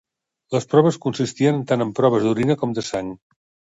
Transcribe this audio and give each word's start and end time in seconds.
Les 0.55 0.65
proves 0.71 0.97
consistiren 1.03 1.61
tant 1.73 1.85
en 1.87 1.91
proves 2.01 2.25
d'orina 2.29 2.57
com 2.63 2.77
de 2.79 2.89
sang. 2.93 3.13